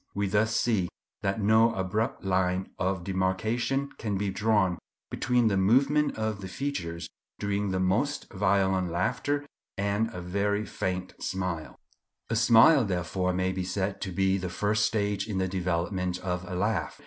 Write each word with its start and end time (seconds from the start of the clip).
We 0.15 0.25
thus 0.25 0.55
see 0.55 0.89
that 1.21 1.39
no 1.43 1.75
abrupt 1.75 2.23
line 2.23 2.71
of 2.79 3.03
demarcation 3.03 3.91
can 3.99 4.17
be 4.17 4.31
drawn 4.31 4.79
between 5.11 5.47
the 5.47 5.57
movement 5.57 6.17
of 6.17 6.41
the 6.41 6.47
features 6.47 7.07
during 7.37 7.69
the 7.69 7.79
most 7.79 8.27
violent 8.33 8.89
laughter 8.89 9.45
and 9.77 10.11
a 10.11 10.19
very 10.19 10.65
faint 10.65 11.13
smile. 11.21 11.75
A 12.31 12.35
smile, 12.35 12.83
therefore, 12.83 13.31
may 13.31 13.51
be 13.51 13.63
said 13.63 14.01
to 14.01 14.11
be 14.11 14.39
the 14.39 14.49
first 14.49 14.87
stage 14.87 15.27
in 15.27 15.37
the 15.37 15.47
development 15.47 16.17
of 16.21 16.45
a 16.49 16.55
laugh. 16.55 16.99